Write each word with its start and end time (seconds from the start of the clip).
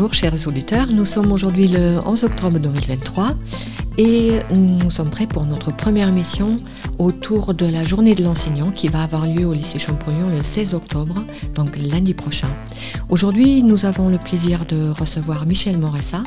Bonjour 0.00 0.14
chers 0.14 0.46
auditeurs, 0.48 0.86
nous 0.90 1.04
sommes 1.04 1.30
aujourd'hui 1.30 1.68
le 1.68 1.98
11 2.06 2.24
octobre 2.24 2.58
2023 2.58 3.32
et 3.98 4.38
nous 4.50 4.88
sommes 4.88 5.10
prêts 5.10 5.26
pour 5.26 5.44
notre 5.44 5.76
première 5.76 6.08
émission 6.08 6.56
autour 6.98 7.52
de 7.52 7.66
la 7.66 7.84
journée 7.84 8.14
de 8.14 8.24
l'enseignant 8.24 8.70
qui 8.70 8.88
va 8.88 9.02
avoir 9.02 9.26
lieu 9.26 9.44
au 9.44 9.52
lycée 9.52 9.78
Champollion 9.78 10.30
le 10.30 10.42
16 10.42 10.72
octobre, 10.72 11.16
donc 11.54 11.76
lundi 11.76 12.14
prochain. 12.14 12.48
Aujourd'hui, 13.10 13.62
nous 13.62 13.84
avons 13.84 14.08
le 14.08 14.16
plaisir 14.16 14.64
de 14.64 14.88
recevoir 14.88 15.44
Michel 15.44 15.76
Moressa 15.76 16.22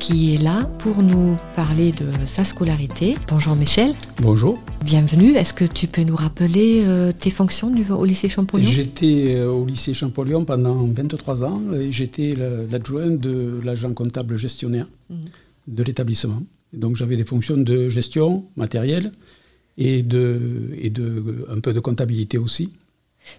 qui 0.00 0.34
est 0.34 0.38
là 0.38 0.64
pour 0.78 1.02
nous 1.02 1.36
parler 1.54 1.92
de 1.92 2.06
sa 2.26 2.42
scolarité. 2.42 3.16
Bonjour 3.28 3.54
Michel. 3.54 3.92
Bonjour. 4.20 4.58
Bienvenue. 4.82 5.36
Est-ce 5.36 5.52
que 5.52 5.66
tu 5.66 5.86
peux 5.88 6.02
nous 6.02 6.16
rappeler 6.16 6.82
euh, 6.86 7.12
tes 7.12 7.28
fonctions 7.28 7.70
au 7.90 8.04
lycée 8.06 8.30
Champollion? 8.30 8.68
J'étais 8.68 9.34
euh, 9.36 9.50
au 9.50 9.66
lycée 9.66 9.92
Champollion 9.92 10.46
pendant 10.46 10.86
23 10.86 11.44
ans 11.44 11.62
et 11.74 11.92
j'étais 11.92 12.34
l'adjoint 12.70 13.10
de 13.10 13.60
l'agent 13.62 13.92
comptable 13.92 14.38
gestionnaire 14.38 14.86
mhm. 15.10 15.18
de 15.68 15.82
l'établissement. 15.82 16.42
Donc 16.72 16.96
j'avais 16.96 17.16
des 17.16 17.24
fonctions 17.24 17.58
de 17.58 17.90
gestion 17.90 18.44
matérielle 18.56 19.12
et, 19.76 20.02
de, 20.02 20.70
et 20.80 20.88
de, 20.88 21.46
un 21.50 21.60
peu 21.60 21.74
de 21.74 21.80
comptabilité 21.80 22.38
aussi 22.38 22.72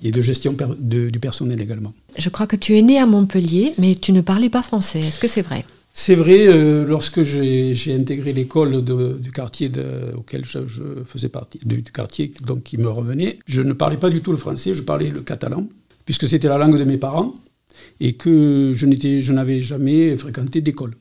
et 0.03 0.11
de 0.11 0.21
gestion 0.21 0.55
du 0.79 1.19
personnel 1.19 1.59
également. 1.59 1.93
Je 2.19 2.29
crois 2.29 2.45
que 2.45 2.55
tu 2.55 2.77
es 2.77 2.83
né 2.83 2.99
à 2.99 3.07
Montpellier, 3.07 3.73
mais 3.79 3.95
tu 3.95 4.11
ne 4.11 4.21
parlais 4.21 4.49
pas 4.49 4.61
français. 4.61 4.99
Est-ce 4.99 5.19
que 5.19 5.27
c'est 5.27 5.41
vrai? 5.41 5.65
C'est 5.93 6.15
vrai, 6.15 6.47
euh, 6.47 6.85
lorsque 6.85 7.21
j'ai 7.21 7.93
intégré 7.93 8.33
l'école 8.33 8.83
du 8.83 9.31
quartier 9.31 9.69
auquel 10.15 10.45
je, 10.45 10.59
faisais 11.05 11.29
partie, 11.29 11.59
du, 11.63 11.83
quartier 11.83 12.31
donc 12.45 12.63
qui 12.63 12.77
me 12.77 12.87
revenait, 12.87 13.39
je 13.45 13.61
ne 13.61 13.73
parlais 13.73 13.97
pas 13.97 14.09
du 14.09 14.21
tout 14.21 14.31
le 14.31 14.37
français, 14.37 14.73
je 14.73 14.83
parlais 14.83 15.09
le 15.09 15.21
catalan, 15.21 15.67
puisque 16.05 16.27
c'était 16.27 16.47
la 16.47 16.57
langue 16.57 16.77
de 16.77 16.83
mes 16.85 16.97
parents 16.97 17.33
et 17.99 18.13
que 18.13 18.73
je 18.73 19.31
n'avais 19.33 19.61
jamais 19.61 20.15
fréquenté 20.15 20.61
d'école. 20.61 20.95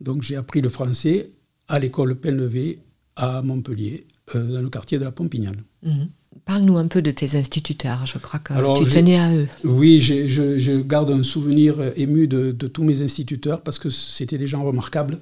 Donc 0.00 0.22
j'ai 0.22 0.36
appris 0.36 0.60
le 0.60 0.68
français 0.68 1.30
à 1.68 1.78
l'école 1.78 2.16
Pellevé 2.16 2.80
à 3.16 3.42
Montpellier, 3.42 4.06
euh, 4.34 4.54
dans 4.54 4.62
le 4.62 4.70
quartier 4.70 4.98
de 4.98 5.04
la 5.04 5.12
Pompignane. 5.12 5.62
Mhm. 5.82 6.08
Parle-nous 6.48 6.78
un 6.78 6.86
peu 6.86 7.02
de 7.02 7.10
tes 7.10 7.36
instituteurs, 7.36 8.06
je 8.06 8.16
crois 8.16 8.40
que 8.40 8.54
tu 8.82 8.90
tenais 8.90 9.18
à 9.18 9.34
eux. 9.34 9.46
Oui, 9.64 10.00
je, 10.00 10.80
garde 10.80 11.10
un 11.10 11.22
souvenir 11.22 11.74
ému 11.94 12.26
de, 12.26 12.52
tous 12.52 12.84
mes 12.84 13.02
instituteurs 13.02 13.60
parce 13.60 13.78
que 13.78 13.90
c'était 13.90 14.38
des 14.38 14.48
gens 14.48 14.64
remarquables 14.64 15.18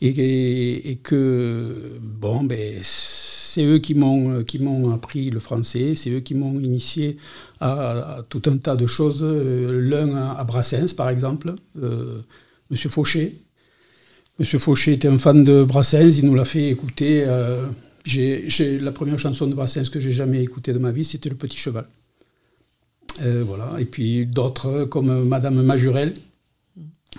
et, 0.00 0.98
que, 1.02 2.00
bon, 2.00 2.42
ben, 2.44 2.78
c'est 2.80 3.66
eux 3.66 3.80
qui 3.80 3.94
m'ont, 3.94 4.44
qui 4.44 4.60
m'ont 4.60 4.94
appris 4.94 5.28
le 5.28 5.40
français, 5.40 5.92
c'est 5.94 6.08
eux 6.08 6.20
qui 6.20 6.34
m'ont 6.34 6.58
initié 6.58 7.18
à, 7.60 8.24
tout 8.30 8.40
un 8.46 8.56
tas 8.56 8.74
de 8.74 8.86
choses. 8.86 9.22
L'un 9.22 10.16
à, 10.16 10.42
Brassens, 10.42 10.94
par 10.96 11.10
exemple, 11.10 11.54
euh, 11.82 12.22
Monsieur 12.70 12.88
Fauché. 12.88 13.36
Monsieur 14.38 14.58
Fauché 14.58 14.94
était 14.94 15.08
un 15.08 15.18
fan 15.18 15.44
de 15.44 15.64
Brassens, 15.64 16.16
il 16.16 16.24
nous 16.24 16.34
l'a 16.34 16.46
fait 16.46 16.70
écouter. 16.70 17.24
Euh, 17.26 17.66
j'ai, 18.04 18.78
la 18.80 18.92
première 18.92 19.18
chanson 19.18 19.46
de 19.46 19.54
Brassens 19.54 19.88
que 19.90 20.00
j'ai 20.00 20.12
jamais 20.12 20.42
écoutée 20.42 20.72
de 20.72 20.78
ma 20.78 20.90
vie, 20.90 21.04
c'était 21.04 21.28
Le 21.28 21.36
Petit 21.36 21.58
Cheval. 21.58 21.86
Euh, 23.22 23.44
voilà. 23.46 23.80
Et 23.80 23.84
puis 23.84 24.26
d'autres 24.26 24.84
comme 24.84 25.24
Madame 25.24 25.62
Majurel, 25.62 26.14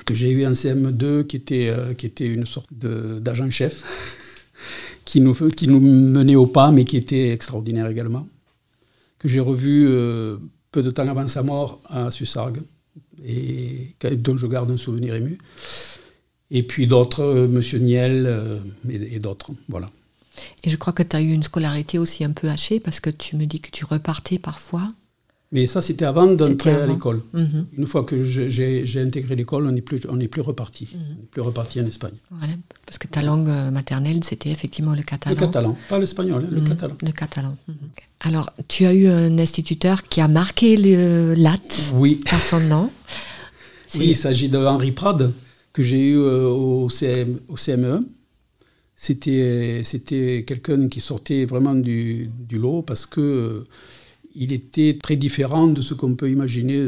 que 0.05 0.15
j'ai 0.15 0.31
eu 0.31 0.45
en 0.45 0.51
CM2, 0.51 1.25
qui 1.25 1.35
était, 1.35 1.69
euh, 1.69 1.93
qui 1.93 2.05
était 2.05 2.25
une 2.25 2.45
sorte 2.45 2.73
d'agent-chef, 2.73 3.83
qui, 5.05 5.21
nous, 5.21 5.33
qui 5.33 5.67
nous 5.67 5.79
menait 5.79 6.35
au 6.35 6.47
pas, 6.47 6.71
mais 6.71 6.85
qui 6.85 6.97
était 6.97 7.29
extraordinaire 7.29 7.87
également, 7.87 8.27
que 9.19 9.29
j'ai 9.29 9.39
revu 9.39 9.87
euh, 9.87 10.37
peu 10.71 10.81
de 10.81 10.91
temps 10.91 11.07
avant 11.07 11.27
sa 11.27 11.43
mort 11.43 11.81
à 11.87 12.11
Sussargues, 12.11 12.61
et 13.25 13.95
dont 14.17 14.35
je 14.35 14.47
garde 14.47 14.69
un 14.71 14.77
souvenir 14.77 15.15
ému. 15.15 15.37
Et 16.51 16.63
puis 16.63 16.87
d'autres, 16.87 17.47
Monsieur 17.47 17.79
Niel 17.79 18.61
et 18.89 19.17
d'autres. 19.19 19.51
Voilà. 19.69 19.89
Et 20.63 20.69
je 20.69 20.77
crois 20.77 20.93
que 20.93 21.03
tu 21.03 21.15
as 21.15 21.21
eu 21.21 21.31
une 21.31 21.43
scolarité 21.43 21.99
aussi 21.99 22.23
un 22.23 22.31
peu 22.31 22.49
hachée 22.49 22.79
parce 22.79 22.99
que 22.99 23.09
tu 23.09 23.35
me 23.35 23.45
dis 23.45 23.59
que 23.59 23.69
tu 23.71 23.85
repartais 23.85 24.39
parfois. 24.39 24.87
Mais 25.53 25.67
ça, 25.67 25.81
c'était 25.81 26.05
avant 26.05 26.25
d'entrer 26.25 26.71
à 26.71 26.87
l'école. 26.87 27.21
Mhm. 27.31 27.67
Une 27.77 27.85
fois 27.85 28.03
que 28.03 28.23
j'ai 28.23 28.99
intégré 28.99 29.35
l'école, 29.35 29.67
on 29.67 29.71
n'est 29.71 29.83
plus, 29.83 30.01
on 30.09 30.17
plus 30.17 30.41
reparti. 30.41 30.87
Mhm. 30.91 30.99
On 30.99 31.21
n'est 31.21 31.27
plus 31.27 31.41
reparti 31.41 31.79
en 31.79 31.85
Espagne. 31.85 32.15
Voilà, 32.31 32.53
parce 32.87 32.97
que 32.97 33.07
ta 33.07 33.21
langue 33.21 33.47
euh, 33.49 33.69
maternelle, 33.69 34.23
c'était 34.23 34.49
effectivement 34.49 34.95
le 34.95 35.03
catalan. 35.03 35.35
Le 35.35 35.39
catalan, 35.39 35.77
pas 35.89 35.99
l'espagnol, 35.99 36.45
hein, 36.45 36.49
le 36.51 36.61
mhm. 36.61 36.69
catalan. 36.69 36.95
Le 37.03 37.11
catalan. 37.11 37.57
Alors, 38.21 38.49
tu 38.67 38.87
as 38.87 38.95
eu 38.95 39.07
un 39.07 39.37
instituteur 39.37 40.01
qui 40.03 40.21
a 40.21 40.27
marqué 40.27 40.75
le 40.75 41.35
LAT 41.35 41.59
oui. 41.93 42.15
par 42.15 42.41
son 42.41 42.59
nom. 42.59 42.89
Oui, 43.95 44.07
il 44.07 44.15
s'agit 44.15 44.49
de 44.49 44.57
Henri 44.57 44.91
Prade, 44.91 45.33
que 45.71 45.83
j'ai 45.83 45.99
eu 45.99 46.17
euh, 46.17 46.47
au, 46.47 46.89
CM, 46.89 47.37
au 47.47 47.55
CME 47.55 47.99
c'était, 49.03 49.81
c'était 49.83 50.45
quelqu'un 50.47 50.87
qui 50.87 51.01
sortait 51.01 51.43
vraiment 51.43 51.75
du, 51.75 52.29
du 52.39 52.57
lot 52.57 52.83
parce 52.83 53.05
que 53.05 53.19
euh, 53.19 53.63
il 54.33 54.53
était 54.53 54.97
très 54.97 55.17
différent 55.17 55.67
de 55.67 55.81
ce 55.81 55.93
qu'on 55.93 56.15
peut 56.15 56.31
imaginer 56.31 56.87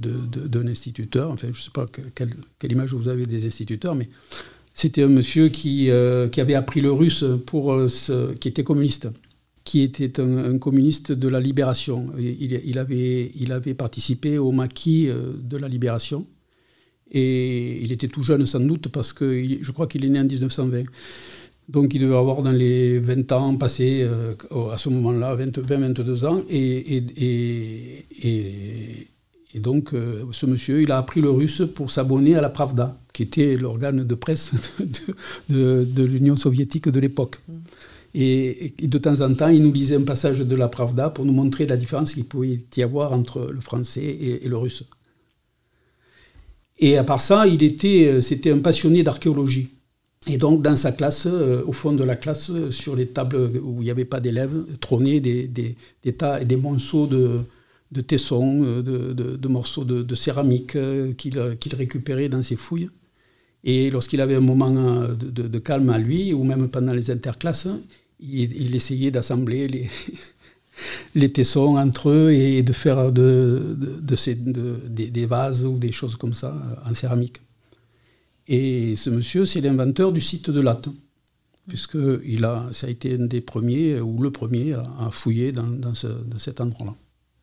d'un 0.00 0.66
instituteur. 0.66 1.30
Enfin, 1.30 1.46
je 1.52 1.58
ne 1.60 1.62
sais 1.62 1.70
pas 1.72 1.86
quelle, 2.16 2.34
quelle, 2.58 2.72
image 2.72 2.92
vous 2.92 3.06
avez 3.06 3.26
des 3.26 3.46
instituteurs, 3.46 3.94
mais 3.94 4.08
c'était 4.74 5.04
un 5.04 5.08
monsieur 5.08 5.50
qui, 5.50 5.88
euh, 5.88 6.28
qui 6.28 6.40
avait 6.40 6.56
appris 6.56 6.80
le 6.80 6.90
russe 6.90 7.24
pour 7.46 7.72
euh, 7.72 7.86
qui 8.40 8.48
était 8.48 8.64
communiste, 8.64 9.08
qui 9.62 9.82
était 9.82 10.18
un, 10.18 10.58
communiste 10.58 11.12
de 11.12 11.28
la 11.28 11.38
libération. 11.38 12.08
Il, 12.18 12.60
il, 12.64 12.76
avait, 12.76 13.30
il 13.36 13.52
avait 13.52 13.74
participé 13.74 14.36
au 14.36 14.50
maquis 14.50 15.08
de 15.08 15.56
la 15.56 15.68
libération. 15.68 16.26
Et 17.14 17.78
il 17.82 17.92
était 17.92 18.08
tout 18.08 18.22
jeune 18.22 18.46
sans 18.46 18.60
doute 18.60 18.88
parce 18.88 19.12
que 19.12 19.58
je 19.60 19.70
crois 19.70 19.86
qu'il 19.86 20.04
est 20.04 20.08
né 20.08 20.18
en 20.18 20.24
1920. 20.24 20.86
Donc 21.72 21.94
il 21.94 22.02
devait 22.02 22.16
avoir 22.16 22.42
dans 22.42 22.52
les 22.52 22.98
20 22.98 23.32
ans 23.32 23.56
passés 23.56 24.02
euh, 24.02 24.34
à 24.72 24.76
ce 24.76 24.90
moment-là, 24.90 25.34
20-22 25.36 26.26
ans. 26.26 26.42
Et, 26.50 26.96
et, 26.96 28.06
et, 28.22 29.08
et 29.54 29.58
donc 29.58 29.94
euh, 29.94 30.24
ce 30.32 30.44
monsieur, 30.44 30.82
il 30.82 30.90
a 30.92 30.98
appris 30.98 31.20
le 31.20 31.30
russe 31.30 31.62
pour 31.74 31.90
s'abonner 31.90 32.36
à 32.36 32.42
la 32.42 32.50
Pravda, 32.50 32.96
qui 33.14 33.22
était 33.22 33.56
l'organe 33.56 34.04
de 34.04 34.14
presse 34.14 34.52
de, 35.48 35.84
de, 35.84 36.04
l'Union 36.04 36.36
soviétique 36.36 36.88
de 36.88 37.00
l'époque. 37.00 37.38
Mm. 37.48 37.52
Et, 38.14 38.74
de 38.82 38.98
temps 38.98 39.22
en 39.22 39.32
temps, 39.32 39.48
il 39.48 39.62
nous 39.62 39.72
lisait 39.72 39.96
un 39.96 40.02
passage 40.02 40.40
de 40.40 40.56
la 40.56 40.68
Pravda 40.68 41.08
pour 41.08 41.24
nous 41.24 41.32
montrer 41.32 41.66
la 41.66 41.78
différence 41.78 42.12
qu'il 42.12 42.26
pouvait 42.26 42.60
y 42.76 42.82
avoir 42.82 43.14
entre 43.14 43.50
le 43.50 43.60
français 43.62 44.04
et, 44.04 44.46
le 44.46 44.56
russe. 44.58 44.84
Et 46.78 46.98
à 46.98 47.04
part 47.04 47.20
ça, 47.20 47.46
il 47.46 47.62
était, 47.62 48.06
euh, 48.06 48.20
c'était 48.20 48.50
un 48.50 48.58
passionné 48.58 49.02
d'archéologie. 49.02 49.70
Et 50.28 50.38
donc, 50.38 50.62
dans 50.62 50.76
sa 50.76 50.92
classe, 50.92 51.26
euh, 51.26 51.62
au 51.66 51.72
fond 51.72 51.92
de 51.92 52.04
la 52.04 52.14
classe, 52.14 52.50
euh, 52.50 52.70
sur 52.70 52.94
les 52.94 53.06
tables 53.06 53.36
où 53.62 53.82
il 53.82 53.84
n'y 53.84 53.90
avait 53.90 54.04
pas 54.04 54.20
d'élèves, 54.20 54.64
trônaient 54.80 55.20
des, 55.20 55.76
tas 56.16 56.40
et 56.40 56.44
des 56.44 56.56
monceaux 56.56 57.06
de, 57.06 57.40
de 57.90 58.00
tessons, 58.00 58.62
euh, 58.62 58.82
de, 58.82 59.48
morceaux 59.48 59.84
de, 59.84 60.14
céramique 60.14 60.76
qu'il 61.16 61.74
récupérait 61.74 62.28
dans 62.28 62.42
ses 62.42 62.56
fouilles. 62.56 62.90
Et 63.64 63.90
lorsqu'il 63.90 64.20
avait 64.20 64.36
un 64.36 64.40
moment 64.40 64.70
de, 64.70 65.58
calme 65.58 65.90
à 65.90 65.98
lui, 65.98 66.32
ou 66.32 66.44
même 66.44 66.68
pendant 66.68 66.92
les 66.92 67.10
interclasses, 67.10 67.68
il, 68.20 68.74
essayait 68.76 69.10
d'assembler 69.10 69.66
les, 69.66 69.90
les 71.16 71.32
tessons 71.32 71.76
entre 71.76 72.10
eux 72.10 72.32
et 72.32 72.62
de 72.62 72.72
faire 72.72 73.10
de, 73.10 73.76
des 74.88 75.26
vases 75.26 75.64
ou 75.64 75.78
des 75.78 75.92
choses 75.92 76.16
comme 76.16 76.34
ça 76.34 76.56
en 76.88 76.94
céramique. 76.94 77.40
Et 78.48 78.96
ce 78.96 79.10
monsieur, 79.10 79.44
c'est 79.44 79.60
l'inventeur 79.60 80.12
du 80.12 80.20
site 80.20 80.50
de 80.50 80.60
Latte, 80.60 80.88
puisque 81.68 81.98
il 82.24 82.44
a, 82.44 82.68
ça 82.72 82.86
a 82.86 82.90
été 82.90 83.14
un 83.14 83.26
des 83.26 83.40
premiers, 83.40 84.00
ou 84.00 84.20
le 84.22 84.30
premier, 84.30 84.74
à, 84.74 85.10
fouiller 85.10 85.52
dans, 85.52 85.66
dans, 85.66 85.94
cet 86.38 86.60
endroit-là. 86.60 86.94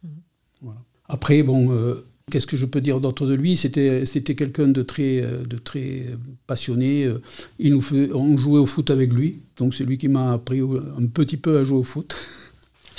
Mhm. 0.03 0.73
Après, 1.07 1.41
bon, 1.43 1.71
euh, 1.71 2.05
qu'est-ce 2.29 2.47
que 2.47 2.57
je 2.57 2.65
peux 2.65 2.81
dire 2.81 2.99
d'autre 2.99 3.25
de 3.25 3.33
lui? 3.33 3.55
C'était, 3.55 4.05
c'était 4.05 4.35
quelqu'un 4.35 4.67
de 4.67 4.81
très, 4.81 5.21
de 5.21 5.57
très 5.57 6.07
passionné. 6.47 7.11
Il 7.59 7.71
nous 7.71 7.81
fait, 7.81 8.11
on 8.13 8.37
jouait 8.37 8.59
au 8.59 8.65
foot 8.65 8.91
avec 8.91 9.13
lui, 9.13 9.39
donc 9.57 9.73
c'est 9.73 9.85
lui 9.85 9.97
qui 9.97 10.07
m'a 10.07 10.33
appris 10.33 10.59
un 10.61 11.05
petit 11.07 11.37
peu 11.37 11.57
à 11.59 11.63
jouer 11.63 11.79
au 11.79 11.83
foot. 11.83 12.15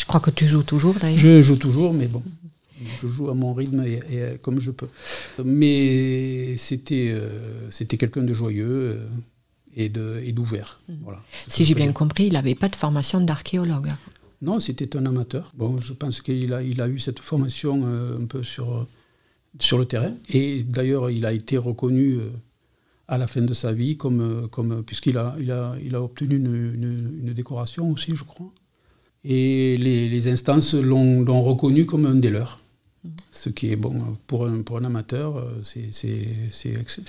Je 0.01 0.07
crois 0.07 0.21
que 0.21 0.31
tu 0.31 0.47
joues 0.47 0.63
toujours 0.63 0.95
d'ailleurs. 0.95 1.19
Je 1.19 1.43
joue 1.43 1.57
toujours, 1.57 1.93
mais 1.93 2.07
bon. 2.07 2.23
Je 3.01 3.09
joue 3.09 3.31
à 3.31 3.35
mon 3.35 3.53
rythme 3.55 3.85
et, 3.85 4.39
comme 4.43 4.61
je 4.61 4.71
peux. 4.71 4.89
Mais 5.45 6.57
c'était 6.57 7.11
euh, 7.11 7.71
c'était 7.71 7.97
quelqu'un 7.97 8.23
de 8.23 8.33
joyeux 8.33 9.01
euh, 9.77 10.21
et 10.23 10.33
d'ouvert. 10.33 10.81
Mmh. 10.89 10.93
Voilà, 11.03 11.23
si 11.49 11.65
j'ai 11.65 11.75
bien 11.75 11.93
compris, 11.93 12.27
il 12.27 12.33
n'avait 12.35 12.55
pas 12.55 12.69
de 12.69 12.77
formation 12.77 13.21
d'archéologue. 13.21 13.91
Non, 14.43 14.59
c'était 14.59 14.97
un 14.97 15.05
amateur. 15.05 15.53
Bon, 15.55 15.79
je 15.81 15.93
pense 15.93 16.23
qu'il 16.23 16.55
a, 16.55 16.63
il 16.63 16.81
a 16.81 16.89
eu 16.89 16.99
cette 16.99 17.19
formation 17.19 17.83
euh, 17.85 18.19
un 18.19 18.25
peu 18.25 18.43
sur, 18.43 18.87
sur 19.59 19.79
le 19.79 19.85
terrain. 19.85 20.13
Et 20.31 20.63
d'ailleurs, 20.63 21.11
il 21.11 21.27
a 21.27 21.33
été 21.33 21.59
reconnu 21.59 22.19
à 23.07 23.19
la 23.19 23.27
fin 23.27 23.43
de 23.43 23.53
sa 23.53 23.73
vie, 23.73 23.97
comme, 23.97 24.49
comme, 24.51 24.83
puisqu'il 24.83 25.19
a, 25.19 25.37
il 25.39 25.51
a, 25.51 25.75
il 25.85 25.95
a 25.95 26.03
obtenu 26.03 26.37
une, 26.37 27.13
une, 27.23 27.33
décoration 27.35 27.91
aussi, 27.91 28.15
je 28.15 28.25
crois. 28.25 28.51
Et 29.25 29.77
les, 29.77 30.09
les 30.09 30.29
instances 30.29 30.75
l'ont 30.75 31.43
reconnu 31.43 31.85
comme 31.85 32.07
un 32.07 32.15
des 32.15 32.31
leurs. 32.31 32.60
Ce 33.33 33.49
qui 33.49 33.71
est 33.71 33.77
bon 33.77 34.17
pour 34.27 34.47
un, 34.47 34.63
pour 34.63 34.79
un 34.79 34.85
amateur, 34.85 35.47
c'est 35.63 35.91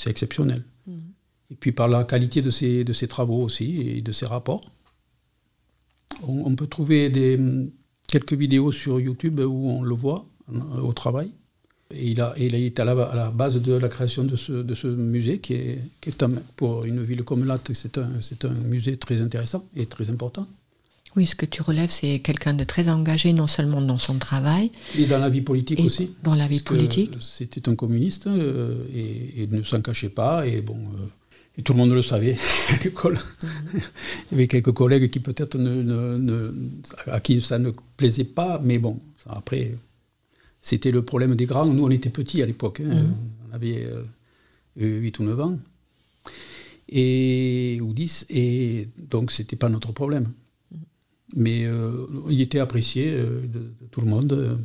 exceptionnel. 0.06 0.64
Et 1.52 1.56
puis 1.56 1.72
par 1.72 1.88
la 1.88 2.04
qualité 2.06 2.42
de 2.42 2.50
ses, 2.50 2.84
de 2.84 2.94
ses 2.94 3.08
travaux 3.08 3.42
aussi 3.42 3.82
et 3.82 4.02
de 4.02 4.12
ses 4.12 4.26
rapports. 4.26 4.62
On, 6.28 6.56
peut 6.56 6.68
trouver 6.68 7.10
des, 7.10 7.40
quelques 8.08 8.34
vidéos 8.34 8.72
sur 8.72 9.00
YouTube 9.00 9.40
où 9.40 9.70
on 9.70 9.84
le 9.84 9.96
voit 9.96 10.26
au 10.82 10.94
travail. 10.94 11.32
Et 11.94 12.10
il, 12.10 12.22
a, 12.22 12.34
il 12.38 12.56
est 12.56 12.80
à 12.80 12.86
la, 12.86 12.92
à 13.04 13.16
la, 13.16 13.32
base 13.32 13.62
de 13.62 13.74
la 13.74 13.90
création 13.90 14.24
de 14.24 14.38
ce, 14.38 14.54
de 14.54 14.76
ce 14.76 14.88
musée, 14.88 15.40
qui 15.40 15.54
est, 15.54 15.80
qui 16.00 16.10
est 16.10 16.26
pour 16.56 16.86
une 16.86 17.04
ville 17.04 17.24
comme 17.24 17.46
Latte, 17.46 17.74
c'est 17.74 17.98
un, 17.98 18.10
un 18.44 18.54
musée 18.54 18.96
très 18.96 19.20
intéressant 19.20 19.66
et 19.76 19.88
très 19.88 20.10
important. 20.10 20.48
Oui, 21.16 21.28
ce 21.28 21.36
que 21.36 21.46
tu 21.46 21.62
relèves, 21.62 21.90
c'est 21.90 22.20
quelqu'un 22.20 22.54
de 22.54 22.64
très 22.64 22.88
engagé, 22.88 23.34
non 23.34 23.48
seulement 23.48 23.82
dans 23.82 23.98
son 23.98 24.18
travail. 24.18 24.72
Et 24.98 25.06
dans 25.06 25.20
la 25.20 25.30
vie 25.30 25.42
politique 25.42 25.80
aussi. 25.80 26.12
Dans 26.24 26.36
la 26.36 26.48
vie 26.48 26.62
politique. 26.62 27.12
C'était 27.20 27.68
un 27.68 27.76
communiste 27.76 28.28
euh, 28.28 28.86
et, 28.94 29.48
ne 29.48 29.64
s'en 29.64 29.82
cachait 29.82 30.10
pas. 30.10 30.48
Et 30.48 30.62
bon. 30.62 30.78
Euh, 30.78 31.08
et 31.58 31.64
tout 31.64 31.74
le 31.74 31.80
monde 31.80 31.92
le 31.92 32.02
savait 32.02 32.38
à 32.70 32.84
l'école. 32.84 33.16
Mhm. 33.44 33.50
Il 33.74 33.82
y 34.32 34.36
avait 34.36 34.48
quelques 34.48 34.72
collègues 34.72 35.10
qui 35.10 35.20
peut-être 35.20 35.58
ne, 35.58 36.54
à 37.08 37.20
qui 37.20 37.42
ça 37.42 37.58
ne 37.60 37.72
plaisait 37.98 38.24
pas, 38.24 38.62
mais 38.64 38.80
bon, 38.80 39.00
après, 39.30 39.76
c'était 40.62 40.92
le 40.92 41.02
problème 41.02 41.36
des 41.36 41.46
grands. 41.46 41.66
Nous, 41.66 41.86
on 41.86 41.90
était 41.90 42.10
petits 42.10 42.42
à 42.42 42.46
l'époque, 42.46 42.80
hein. 42.80 43.04
mhm. 43.04 43.14
on 43.50 43.56
avait 43.56 43.86
8 44.78 45.20
euh, 45.20 45.24
ou 45.24 45.26
9 45.26 45.40
ans, 45.42 45.60
et, 46.88 47.80
ou 47.82 47.94
10, 47.94 48.28
et 48.30 48.88
donc 48.98 49.32
c'était 49.32 49.58
pas 49.58 49.68
notre 49.68 49.92
problème. 49.92 50.32
Mais 51.36 51.66
euh, 51.66 52.06
il 52.30 52.42
était 52.42 52.60
apprécié 52.60 53.12
euh, 53.12 53.42
de, 53.48 53.62
tout 53.92 54.02
le 54.02 54.08
monde. 54.08 54.58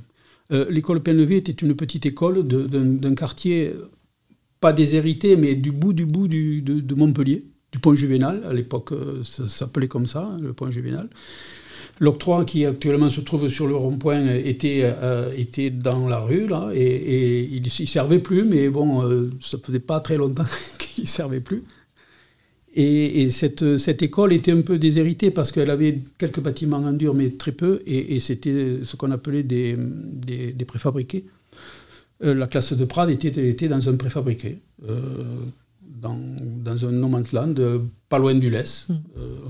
L'école 0.50 1.02
Penlevé 1.02 1.38
était 1.38 1.50
une 1.50 1.74
petite 1.74 2.06
école 2.06 2.46
d'un 2.46 3.14
quartier 3.16 3.72
pas 4.60 4.72
déshérité, 4.72 5.36
mais 5.36 5.54
du 5.54 5.72
bout 5.72 5.92
du 5.92 6.06
bout 6.06 6.28
de, 6.28 6.94
Montpellier, 6.94 7.44
du 7.72 7.78
point 7.78 7.94
Juvénal. 7.94 8.42
À 8.48 8.52
l'époque, 8.52 8.92
euh, 8.92 9.22
ça 9.22 9.48
s'appelait 9.48 9.88
comme 9.88 10.06
ça, 10.06 10.36
le 10.40 10.52
point 10.52 10.70
Juvénal. 10.70 11.08
L'octroi 11.98 12.44
qui 12.44 12.66
actuellement 12.66 13.08
se 13.08 13.20
trouve 13.20 13.48
sur 13.48 13.66
le 13.66 13.74
rond-point 13.74 14.34
était, 14.34 14.82
euh, 14.84 15.32
était 15.36 15.70
dans 15.70 16.08
la 16.08 16.18
rue, 16.18 16.46
là, 16.46 16.70
et, 16.74 17.48
il 17.50 17.62
ne 17.62 17.68
servait 17.68 18.18
plus, 18.18 18.44
mais 18.44 18.68
bon, 18.68 19.02
euh, 19.02 19.30
ça 19.40 19.58
faisait 19.58 19.80
pas 19.80 20.00
très 20.00 20.16
longtemps 20.16 20.44
qu'il 20.78 21.04
ne 21.04 21.08
servait 21.08 21.40
plus. 21.40 21.64
Et, 22.78 23.30
cette, 23.30 23.78
cette, 23.78 24.02
école 24.02 24.34
était 24.34 24.52
un 24.52 24.60
peu 24.60 24.78
déshéritée 24.78 25.30
parce 25.30 25.50
qu'elle 25.50 25.70
avait 25.70 25.98
quelques 26.18 26.40
bâtiments 26.40 26.76
en 26.76 26.92
dur, 26.92 27.14
mais 27.14 27.30
très 27.30 27.52
peu, 27.52 27.80
et, 27.86 28.20
c'était 28.20 28.80
ce 28.84 28.96
qu'on 28.96 29.10
appelait 29.10 29.42
des, 29.42 29.76
des 30.52 30.64
préfabriqués. 30.66 31.24
Euh, 32.24 32.34
la 32.34 32.46
classe 32.46 32.72
de 32.72 32.84
Prades 32.84 33.10
était, 33.10 33.68
dans 33.68 33.88
un 33.88 33.96
préfabriqué, 33.96 34.58
euh, 34.88 35.00
dans, 35.82 36.16
un 36.86 36.90
no 36.90 37.08
man's 37.08 37.32
land, 37.32 37.54
euh, 37.58 37.78
pas 38.08 38.18
loin 38.18 38.34
du 38.34 38.48
Lès. 38.50 38.86
Hmm. 38.88 38.94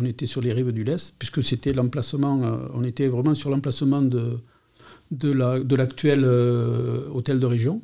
on 0.01 0.05
était 0.05 0.27
sur 0.27 0.41
les 0.41 0.53
rives 0.53 0.73
du 0.73 0.83
Lès, 0.83 1.13
puisque 1.17 1.43
c'était 1.43 1.73
l'emplacement, 1.73 2.59
on 2.75 2.85
était 2.85 3.09
vraiment 3.09 3.35
sur 3.35 3.51
l'emplacement 3.51 4.03
de, 4.03 4.39
de 5.11 5.77
l'actuel 5.77 6.25
hôtel 6.25 7.39
de 7.39 7.47
région. 7.47 7.83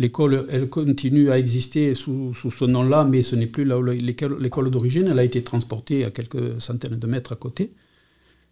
L'école, 0.00 0.46
elle 0.48 0.68
continue 0.68 1.30
à 1.30 1.38
exister 1.38 1.94
sous, 1.94 2.32
ce 2.34 2.64
nom-là, 2.64 3.04
mais 3.04 3.22
ce 3.22 3.34
n'est 3.34 3.46
plus 3.48 3.64
l'école 3.64 4.70
d'origine. 4.70 5.08
Elle 5.08 5.18
a 5.18 5.24
été 5.24 5.42
transportée 5.42 6.04
à 6.04 6.10
quelques 6.10 6.60
centaines 6.60 6.98
de 6.98 7.06
mètres 7.08 7.32
à 7.32 7.36
côté. 7.36 7.72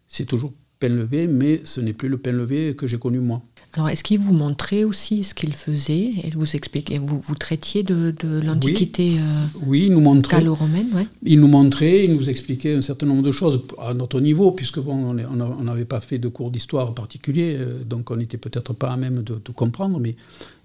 C'est 0.08 0.24
toujours 0.26 0.52
pain 0.80 0.88
levé, 0.88 1.28
mais 1.28 1.60
ce 1.64 1.80
n'est 1.80 1.92
plus 1.92 2.08
le 2.08 2.18
pain 2.18 2.32
levé 2.32 2.74
que 2.74 2.88
j'ai 2.88 2.98
connu 2.98 3.20
moi. 3.20 3.42
Alors, 3.76 3.90
est-ce 3.90 4.02
qu'il 4.02 4.18
vous 4.18 4.32
montrait 4.32 4.84
aussi 4.84 5.22
ce 5.22 5.34
qu'il 5.34 5.52
faisait 5.52 6.10
et 6.24 6.30
vous 6.34 6.56
expliquait, 6.56 6.96
vous, 6.96 7.20
vous 7.20 7.34
traitiez 7.34 7.82
de, 7.82 8.14
l'Antiquité 8.42 9.18
oui, 9.66 9.90
nous 9.90 10.00
montrait, 10.00 10.38
gallo-romaine 10.38 11.06
Il 11.22 11.40
nous 11.40 11.46
montrait, 11.46 12.04
il 12.04 12.14
nous 12.14 12.30
expliquait 12.30 12.74
un 12.74 12.80
certain 12.80 13.04
nombre 13.04 13.22
de 13.22 13.32
choses 13.32 13.60
à 13.78 13.92
notre 13.92 14.20
niveau, 14.20 14.50
puisque 14.52 14.78
bon, 14.78 15.14
on 15.14 15.62
n'avait 15.64 15.84
pas 15.84 16.00
fait 16.00 16.18
de 16.18 16.28
cours 16.28 16.50
d'histoire 16.50 16.94
particulier, 16.94 17.54
euh, 17.58 17.84
donc 17.84 18.10
on 18.10 18.16
n'était 18.16 18.38
peut-être 18.38 18.72
pas 18.72 18.88
à 18.88 18.96
même 18.96 19.16
de, 19.16 19.34
de, 19.44 19.52
comprendre. 19.52 20.00
Mais, 20.00 20.16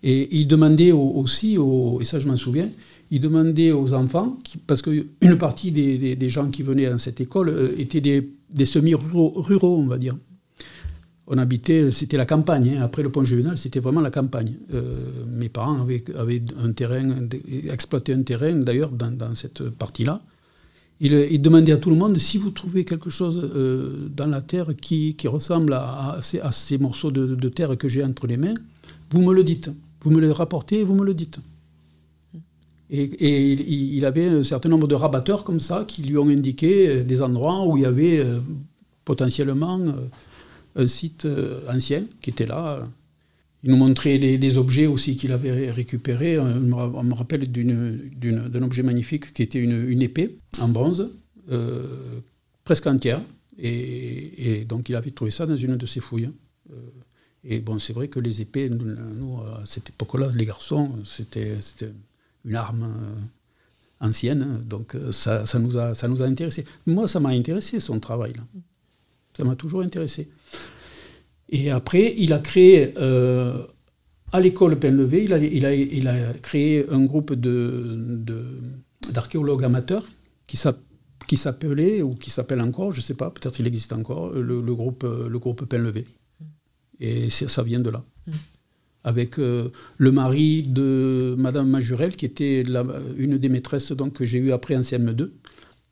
et 0.04 0.30
il 0.40 0.48
demandait 0.48 0.94
aussi, 0.94 1.58
et 2.00 2.06
ça 2.06 2.20
je 2.20 2.30
m'en 2.30 2.38
souviens, 2.38 2.70
il 3.12 3.20
demandait 3.20 3.74
aux 3.74 3.94
enfants, 3.94 4.38
parce 4.68 4.82
qu'une 4.82 5.38
partie 5.38 5.72
des, 5.72 6.30
gens 6.30 6.50
qui 6.50 6.64
venaient 6.64 6.86
à 6.86 6.98
cette 6.98 7.20
école 7.20 7.50
euh, 7.50 7.76
étaient 7.78 8.00
des, 8.00 8.66
semi-ruraux, 8.66 9.78
on 9.78 9.88
va 9.88 9.98
dire. 9.98 10.16
On 11.34 11.38
habitait, 11.38 11.94
c'était 11.94 12.18
la 12.18 12.26
campagne. 12.26 12.76
Hein. 12.76 12.82
Après 12.82 13.02
le 13.02 13.10
pont 13.10 13.24
Juvenal, 13.24 13.58
c'était 13.58 13.80
vraiment 13.80 14.02
la 14.02 14.12
campagne. 14.12 14.54
Euh, 14.74 15.24
mes 15.30 15.48
parents 15.48 15.80
avaient, 15.80 16.44
un 16.62 16.74
terrain, 16.74 17.08
exploité 17.70 18.12
un 18.14 18.22
terrain 18.22 18.54
d'ailleurs 18.56 18.92
dans, 18.92 19.34
cette 19.34 19.70
partie-là. 19.70 20.22
Il, 21.00 21.42
demandait 21.42 21.72
à 21.72 21.78
tout 21.78 21.90
le 21.90 21.96
monde 21.96 22.18
si 22.18 22.38
vous 22.38 22.52
trouvez 22.52 22.84
quelque 22.84 23.10
chose 23.10 23.50
euh, 23.56 24.10
dans 24.14 24.28
la 24.28 24.42
terre 24.42 24.72
qui, 24.80 25.16
ressemble 25.26 25.72
à, 25.72 26.20
ces, 26.22 26.78
morceaux 26.78 27.12
de, 27.12 27.50
terre 27.50 27.78
que 27.78 27.88
j'ai 27.88 28.04
entre 28.04 28.28
les 28.28 28.36
mains, 28.36 28.54
vous 29.12 29.22
me 29.22 29.34
le 29.34 29.46
dites. 29.46 29.72
Vous 30.02 30.12
me 30.12 30.20
le 30.20 30.34
rapportez 30.34 30.80
et 30.82 30.84
vous 30.84 30.96
me 30.96 31.06
le 31.06 31.14
dites. 31.14 31.40
Et, 32.90 33.54
il, 33.96 34.06
avait 34.06 34.28
un 34.28 34.44
certain 34.44 34.68
nombre 34.68 34.90
de 34.90 34.96
rabatteurs 34.96 35.46
comme 35.46 35.62
ça 35.62 35.86
qui 35.88 36.02
lui 36.04 36.18
ont 36.18 36.28
indiqué 36.28 36.90
euh, 36.90 37.04
des 37.06 37.22
endroits 37.22 37.66
où 37.66 37.78
il 37.78 37.84
y 37.84 37.86
avait 37.86 38.22
potentiellement 39.06 39.80
un 40.76 40.88
site 40.88 41.28
ancien 41.68 42.04
qui 42.22 42.30
était 42.30 42.46
là. 42.46 42.88
Il 43.64 43.70
nous 43.70 43.78
montrait 43.78 44.18
des, 44.18 44.58
objets 44.58 44.88
aussi 44.88 45.16
qu'il 45.18 45.32
avait 45.32 45.72
récupérés. 45.72 46.40
On 46.40 47.04
me, 47.04 47.14
rappelle 47.14 47.52
d'un 47.52 48.62
objet 48.64 48.82
magnifique 48.84 49.34
qui 49.34 49.44
était 49.44 49.60
une, 49.60 50.02
épée 50.02 50.38
en 50.60 50.68
bronze, 50.70 51.10
presque 52.64 52.88
entière. 52.88 53.22
Et, 53.60 54.66
donc 54.68 54.90
il 54.90 54.96
avait 54.96 55.12
trouvé 55.12 55.30
ça 55.32 55.46
dans 55.46 55.58
une 55.58 55.78
de 55.78 55.86
ses 55.86 56.00
fouilles. 56.00 56.30
et 57.44 57.60
bon, 57.60 57.78
c'est 57.78 57.94
vrai 57.94 58.08
que 58.08 58.20
les 58.20 58.42
épées, 58.42 58.70
nous, 58.70 59.38
à 59.42 59.62
cette 59.66 59.90
époque-là, 59.90 60.32
les 60.34 60.46
garçons, 60.46 60.92
c'était 61.06 61.58
une 62.46 62.56
arme 62.56 62.84
euh, 62.84 64.08
ancienne. 64.08 64.62
Donc 64.66 64.96
euh, 64.96 65.12
ça, 65.12 65.46
ça, 65.46 65.60
nous 65.60 65.78
a, 65.78 65.94
ça 65.94 66.08
nous 66.08 66.22
a 66.22 66.26
intéressé. 66.26 66.66
Moi, 66.86 67.08
ça 67.08 67.20
m'a 67.20 67.30
intéressé, 67.30 67.80
son 67.80 68.00
travail. 68.00 68.34
Là. 68.34 68.44
Ça 69.36 69.44
m'a 69.44 69.56
toujours 69.56 69.82
intéressé. 69.82 70.30
Et 71.50 71.70
après, 71.70 72.14
il 72.18 72.34
a 72.34 72.40
créé, 72.40 72.94
euh, 72.98 73.64
à 74.32 74.40
l'école 74.40 74.80
Penlevé, 74.80 75.26
il 75.26 75.34
a, 75.34 75.38
il, 75.38 75.66
a, 75.66 75.76
il 75.76 76.08
a 76.08 76.34
créé 76.34 76.86
un 76.90 77.04
groupe 77.06 77.34
d'archéologues 77.34 79.62
de, 79.62 79.66
amateurs 79.66 80.10
qui 80.48 80.58
s'appelait, 81.38 82.02
ou 82.02 82.16
qui 82.16 82.30
s'appelle 82.30 82.62
encore, 82.62 82.92
je 82.92 83.00
ne 83.00 83.04
sais 83.04 83.16
pas, 83.16 83.30
peut-être 83.30 83.60
il 83.60 83.68
existe 83.68 83.94
encore, 83.94 84.32
le, 84.32 84.62
groupe, 84.74 85.04
le 85.04 85.40
groupe 85.40 85.66
Penlevé. 85.66 86.06
Et 87.00 87.30
ça 87.30 87.64
vient 87.64 87.80
de 87.80 87.90
là. 87.90 88.04
Mm 88.28 88.34
avec 89.04 89.40
euh, 89.40 89.70
le 89.98 90.12
mari 90.12 90.64
de 90.64 91.36
Madame 91.38 91.70
Majurel, 91.70 92.16
qui 92.16 92.26
était 92.26 92.64
une 93.18 93.38
des 93.38 93.50
maîtresses 93.50 93.92
donc, 93.92 94.14
que 94.14 94.26
j'ai 94.26 94.40
eu 94.40 94.52
après 94.52 94.76
en 94.76 94.82
CM2. 94.82 95.30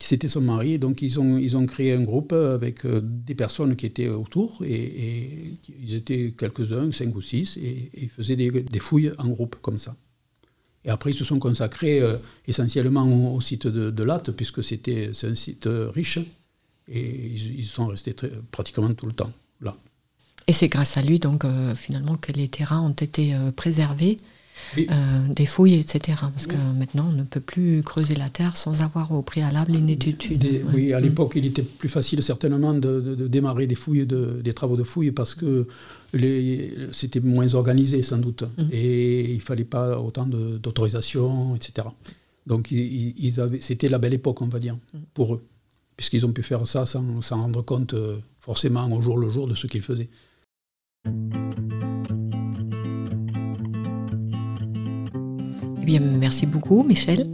C'était 0.02 0.30
son 0.30 0.42
mari, 0.42 0.80
donc 0.80 1.02
ils 1.02 1.20
ont, 1.20 1.38
ils 1.38 1.58
ont 1.58 1.66
créé 1.66 1.94
un 1.94 2.02
groupe 2.02 2.32
avec 2.32 2.86
euh, 2.86 3.02
des 3.04 3.36
personnes 3.36 3.76
qui 3.76 3.86
étaient 3.86 4.08
autour, 4.08 4.64
et, 4.66 5.54
ils 5.84 5.94
étaient 5.94 6.34
quelques-uns, 6.38 6.92
cinq 6.92 7.14
ou 7.16 7.22
six, 7.22 7.58
et, 7.58 7.92
ils 7.94 8.10
faisaient 8.10 8.38
des, 8.38 8.80
fouilles 8.80 9.12
en 9.18 9.28
groupe 9.28 9.58
comme 9.62 9.78
ça. 9.78 9.96
Et 10.86 10.90
après, 10.90 11.12
ils 11.12 11.16
se 11.16 11.26
sont 11.26 11.38
consacrés 11.38 12.00
euh, 12.00 12.18
essentiellement 12.48 13.36
au, 13.36 13.42
site 13.42 13.68
de, 13.68 14.04
Latte, 14.04 14.32
puisque 14.32 14.64
c'était 14.64 15.12
un 15.24 15.36
site 15.36 15.68
riche, 15.68 16.20
et 16.88 17.28
ils, 17.58 17.66
sont 17.66 17.88
restés 17.88 18.16
pratiquement 18.52 18.94
tout 18.94 19.06
le 19.06 19.14
temps 19.14 19.32
là. 19.62 19.76
Et 20.50 20.54
c'est 20.54 20.68
grâce 20.68 20.98
à 20.98 21.04
lui, 21.04 21.20
donc, 21.20 21.46
euh, 21.46 21.76
finalement, 21.76 22.16
que 22.16 22.32
les 22.32 22.48
terrains 22.48 22.82
ont 22.82 22.90
été 22.90 23.36
euh, 23.36 23.52
préservés, 23.52 24.18
euh, 24.78 24.84
des 25.30 25.46
fouilles, 25.46 25.76
etc. 25.76 26.18
Parce 26.34 26.48
que 26.48 26.56
maintenant, 26.78 27.06
on 27.10 27.14
ne 27.14 27.24
peut 27.24 27.40
plus 27.40 27.82
creuser 27.84 28.16
la 28.16 28.30
terre 28.30 28.58
sans 28.58 28.82
avoir 28.82 29.12
au 29.12 29.22
préalable 29.22 29.76
une 29.76 29.90
étude. 29.90 30.18
Oui, 30.74 30.94
à 30.94 31.00
l'époque, 31.00 31.34
il 31.36 31.46
était 31.46 31.64
plus 31.64 31.90
facile, 31.90 32.22
certainement, 32.22 32.74
de, 32.74 33.28
démarrer 33.28 33.68
des 33.68 33.76
fouilles, 33.76 34.06
des 34.06 34.54
travaux 34.54 34.78
de 34.78 34.84
fouilles, 34.84 35.12
parce 35.12 35.36
que 35.36 35.68
c'était 36.92 37.20
moins 37.20 37.54
organisé, 37.54 38.04
sans 38.04 38.18
doute. 38.18 38.44
Mm. 38.44 38.64
Et 38.72 39.32
il 39.32 39.38
ne 39.38 39.42
fallait 39.42 39.64
pas 39.64 40.00
autant 40.00 40.26
d'autorisation, 40.26 41.56
etc. 41.56 41.88
Donc, 42.46 42.74
c'était 43.60 43.90
la 43.90 43.98
belle 43.98 44.14
époque, 44.14 44.42
on 44.42 44.48
va 44.48 44.60
dire, 44.60 44.76
mm. 44.76 44.98
pour 45.14 45.36
eux, 45.36 45.42
puisqu'ils 45.98 46.26
ont 46.26 46.32
pu 46.32 46.44
faire 46.44 46.66
ça 46.68 46.86
sans, 46.86 47.22
sans 47.22 47.42
rendre 47.42 47.62
compte 47.62 47.96
forcément 48.40 48.92
au 48.92 49.02
jour 49.02 49.18
le 49.18 49.30
jour 49.30 49.48
de 49.48 49.56
ce 49.56 49.68
qu'ils 49.68 49.82
faisaient. 49.82 50.10
Bien, 55.90 56.02
merci 56.02 56.46
beaucoup 56.46 56.84
Michel 56.84 57.26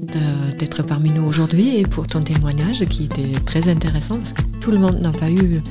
d'être 0.58 0.82
parmi 0.82 1.12
nous 1.12 1.24
aujourd'hui 1.24 1.76
et 1.76 1.84
pour 1.84 2.08
ton 2.08 2.22
témoignage 2.22 2.86
qui 2.86 3.04
était 3.04 3.38
très 3.46 3.68
intéressant 3.68 4.16
parce 4.16 4.32
que 4.32 4.42
tout 4.62 4.72
le 4.72 4.78
monde 4.78 5.02
n'a 5.02 5.12
pas 5.12 5.30
eu 5.30 5.62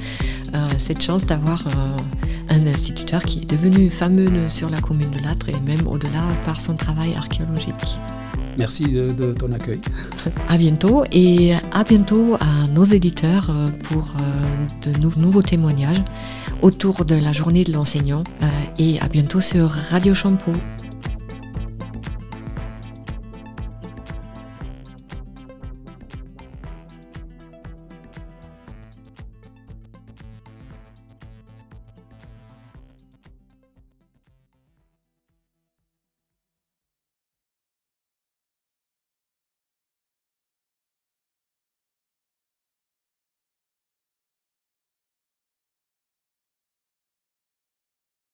euh, 0.54 0.58
cette 0.76 1.00
chance 1.00 1.24
d'avoir 1.24 1.66
euh, 1.66 2.50
un 2.50 2.66
instituteur 2.66 3.22
qui 3.22 3.38
est 3.38 3.50
devenu 3.50 3.88
fameux 3.88 4.50
sur 4.50 4.68
la 4.68 4.82
commune 4.82 5.10
de 5.12 5.18
Latre 5.20 5.48
et 5.48 5.58
même 5.60 5.86
au-delà 5.86 6.28
par 6.44 6.60
son 6.60 6.74
travail 6.74 7.14
archéologique. 7.14 7.96
Merci 8.58 8.84
de, 8.84 9.32
ton 9.32 9.50
accueil. 9.52 9.80
À 10.48 10.58
bientôt 10.58 11.04
et 11.10 11.54
à 11.72 11.84
bientôt 11.84 12.34
à 12.34 12.68
nos 12.68 12.84
éditeurs 12.84 13.48
euh, 13.48 13.68
pour 13.84 14.12
de 14.82 15.18
nouveaux 15.18 15.42
témoignages 15.42 16.02
autour 16.60 17.06
de 17.06 17.14
la 17.14 17.32
journée 17.32 17.64
de 17.64 17.72
l'enseignant 17.72 18.24
et 18.78 19.00
à 19.00 19.08
bientôt 19.08 19.40
sur 19.40 19.70
Radio 19.70 20.12
Shampoo. 20.12 20.52